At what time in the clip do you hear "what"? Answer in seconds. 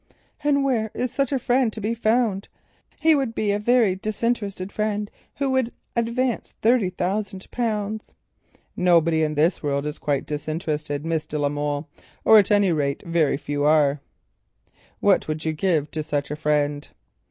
15.01-15.27